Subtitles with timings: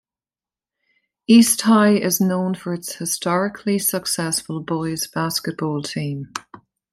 [1.27, 6.33] East High is known for its historically successful boys basketball team.